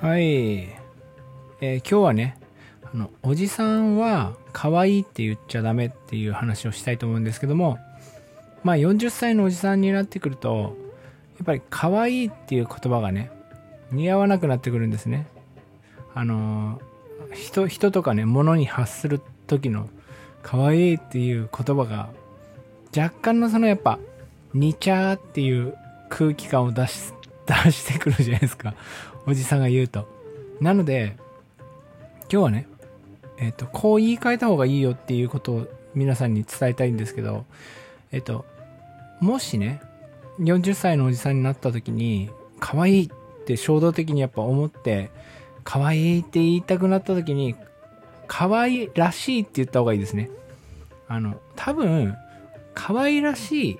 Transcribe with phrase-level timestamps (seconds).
[0.00, 0.22] はい。
[0.22, 2.36] えー今日はね、
[2.84, 7.78] あの、おじさんは可愛いって言っちゃダメっていう話をしたいと思うんですけども、
[8.62, 10.76] まあ40歳のおじさんになってくると、
[11.38, 13.32] やっぱり可愛いっていう言葉がね、
[13.90, 15.26] 似合わなくなってくるんですね。
[16.14, 19.88] あのー人、人とかね、物に発する時の
[20.44, 22.08] 可愛いっていう言葉が、
[22.96, 23.98] 若干のそのやっぱ、
[24.54, 25.74] 似ちゃーっていう
[26.08, 27.12] 空気感を出し、
[27.48, 28.74] 出してくるじゃないですか。
[29.26, 30.06] おじさんが言うと。
[30.60, 31.16] なので、
[32.30, 32.68] 今日はね、
[33.38, 37.44] えっ、と、こう言い換えた方がいいよっていうことを皆さんに伝えたいんですけど、
[38.12, 38.44] えっ、と、
[39.20, 39.80] もしね、
[40.40, 45.10] 40歳のおじさんになった時に、可愛いって衝動的にやっぱ思って、
[45.64, 47.54] 可愛いって言いたくなった時に、
[48.26, 50.30] 可愛らしいって言った方がいいですね。
[51.08, 52.14] あの、多分、
[52.74, 53.78] 可愛らしい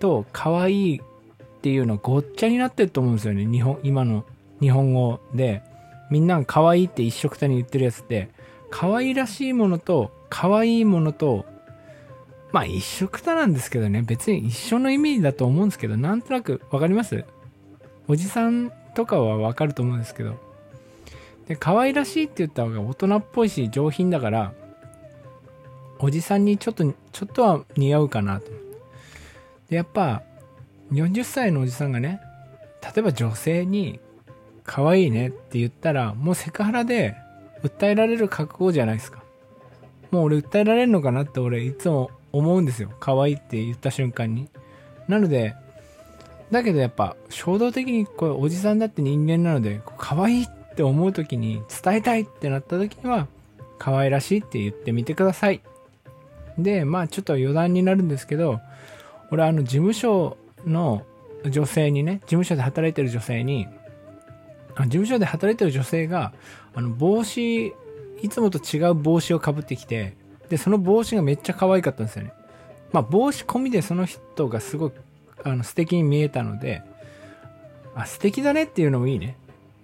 [0.00, 1.00] と可愛い
[1.64, 3.46] っていうのごっちゃになってると思うんですよね。
[3.46, 4.26] 日本、今の
[4.60, 5.62] 日本語で。
[6.10, 8.28] みんなが可愛いって一緒くたに言ってるやつって、
[8.68, 11.46] 可愛らしいものと可愛いものと、
[12.52, 14.02] まあ一緒くたなんですけどね。
[14.02, 17.24] 別に一緒の意味だと思うんですけど、なんとなくわかります？
[18.08, 20.34] おじさんとかはわかると思うんですけど。
[21.48, 24.52] で、可愛らしいって言った方が大人っぽいし上品だから、
[25.98, 28.50] おじさんにちょっと、ちょっとは似合うかなと。
[29.70, 30.22] で、やっぱ、
[30.94, 32.20] 40歳のおじさんがね、
[32.82, 34.00] 例えば女性に、
[34.64, 37.14] 可愛いねって言ったら、もうセクハラで
[37.62, 39.22] 訴えられる覚悟じゃないですか。
[40.10, 42.90] もう俺訴えられるのかなって俺いつも思うんですよ。
[43.00, 44.48] 可愛いって言った瞬間に。
[45.08, 45.54] なので、
[46.50, 53.26] だけどやっぱ衝動的にこれおじさんだって人間なので、可愛いって思う時に伝えたいってなった時には、
[53.78, 55.60] 可愛らしいって言ってみてください。
[56.58, 58.60] で、まあちょっと余談になるんですけど、
[59.30, 61.04] 俺あの事務所の
[61.48, 63.66] 女性にね、事務所で働いてる女性に、
[64.76, 66.32] 事務所で働いてる女性が、
[66.74, 67.74] あの帽子、
[68.22, 70.16] いつもと違う帽子をかぶってきて、
[70.48, 72.32] で、その帽子がめっちゃ可愛かったんですよね。
[72.92, 74.92] まあ帽子込みでその人がすごい、
[75.42, 76.82] あの素敵に見えたので、
[77.94, 79.36] あ、素敵だねっていうのもいいね。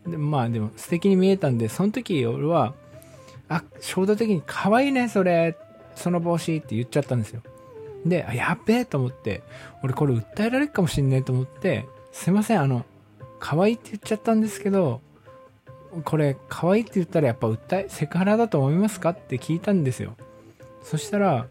[0.06, 2.74] でまあでも素敵に見えたんで、その時俺は、
[3.48, 5.56] あ、衝動的に可愛いね、それ、
[5.94, 7.42] その帽子って言っちゃったんですよ。
[8.04, 9.42] で、あやっべえと思って、
[9.82, 12.84] 俺これ訴えられるかもしんねえと思って、すいません、あの、
[13.38, 15.00] 可愛いって言っちゃったんですけど、
[16.04, 19.10] これ可愛いって言ったらやっぱ訴え、セクハラだと思いますか？
[19.10, 20.16] って聞いたんですよ。
[20.82, 21.46] そしたら、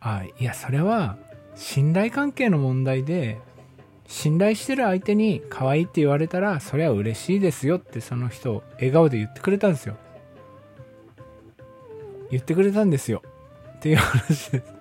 [0.00, 1.16] あ、いや、それは
[1.56, 3.38] 信頼関係の問題で、
[4.06, 9.96] 信頼してる相手に可愛いって言われたら、それは嬉しいですよってその人、笑顔で言ってくれたんですよ。
[12.30, 13.22] 言ってくれたんですよ。
[13.76, 14.73] っていう話です。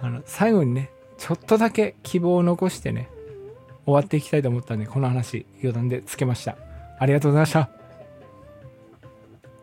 [0.00, 3.08] あの、最後にね、ちょっとだけ希望を残してね、
[3.84, 6.56] 終わっていきたいと思ったんで、この話、余談でつけました。
[6.98, 7.83] ありがとうございました。